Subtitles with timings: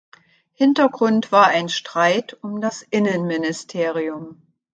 [0.55, 4.41] Hintergrund war ein Streit um das Innenministerium.